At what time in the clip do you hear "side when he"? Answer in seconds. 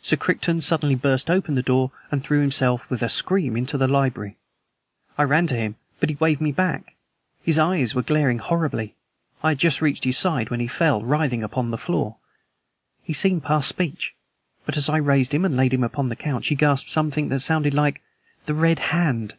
10.16-10.68